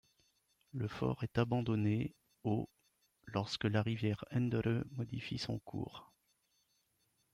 Le 0.73 0.87
fort 0.87 1.23
est 1.23 1.37
abandonné 1.37 2.15
au 2.43 2.67
lorsque 3.27 3.65
la 3.65 3.83
rivière 3.83 4.25
Endere 4.31 4.83
modifie 4.93 5.37
son 5.37 5.59
cours. 5.59 6.11